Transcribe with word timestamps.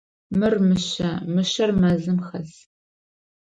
Мыр 0.37 0.53
мышъэ, 0.67 1.11
мышъэр 1.33 1.71
мэзым 1.81 2.17
хэс. 2.27 2.51